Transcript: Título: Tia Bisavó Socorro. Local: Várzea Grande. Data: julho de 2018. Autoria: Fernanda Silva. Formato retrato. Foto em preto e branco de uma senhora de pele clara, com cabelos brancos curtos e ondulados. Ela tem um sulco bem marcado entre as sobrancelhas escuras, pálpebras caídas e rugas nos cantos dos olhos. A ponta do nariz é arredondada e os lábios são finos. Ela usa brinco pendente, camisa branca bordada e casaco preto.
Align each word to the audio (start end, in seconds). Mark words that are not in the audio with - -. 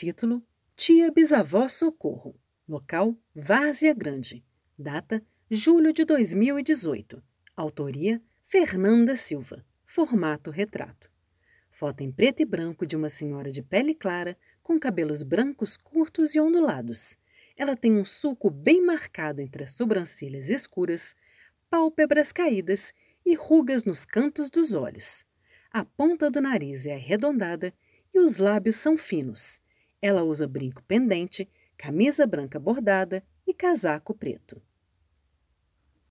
Título: 0.00 0.46
Tia 0.76 1.10
Bisavó 1.10 1.68
Socorro. 1.68 2.40
Local: 2.68 3.16
Várzea 3.34 3.92
Grande. 3.92 4.44
Data: 4.78 5.20
julho 5.50 5.92
de 5.92 6.04
2018. 6.04 7.20
Autoria: 7.56 8.22
Fernanda 8.44 9.16
Silva. 9.16 9.66
Formato 9.84 10.52
retrato. 10.52 11.10
Foto 11.72 12.02
em 12.02 12.12
preto 12.12 12.40
e 12.40 12.44
branco 12.44 12.86
de 12.86 12.94
uma 12.94 13.08
senhora 13.08 13.50
de 13.50 13.60
pele 13.60 13.92
clara, 13.92 14.38
com 14.62 14.78
cabelos 14.78 15.24
brancos 15.24 15.76
curtos 15.76 16.32
e 16.36 16.38
ondulados. 16.38 17.18
Ela 17.56 17.76
tem 17.76 17.96
um 17.96 18.04
sulco 18.04 18.50
bem 18.50 18.80
marcado 18.80 19.40
entre 19.40 19.64
as 19.64 19.72
sobrancelhas 19.72 20.48
escuras, 20.48 21.16
pálpebras 21.68 22.30
caídas 22.30 22.94
e 23.26 23.34
rugas 23.34 23.84
nos 23.84 24.06
cantos 24.06 24.48
dos 24.48 24.74
olhos. 24.74 25.24
A 25.72 25.84
ponta 25.84 26.30
do 26.30 26.40
nariz 26.40 26.86
é 26.86 26.94
arredondada 26.94 27.74
e 28.14 28.20
os 28.20 28.36
lábios 28.36 28.76
são 28.76 28.96
finos. 28.96 29.60
Ela 30.00 30.22
usa 30.22 30.46
brinco 30.46 30.82
pendente, 30.84 31.50
camisa 31.76 32.26
branca 32.26 32.58
bordada 32.58 33.22
e 33.46 33.52
casaco 33.52 34.14
preto. 34.14 34.62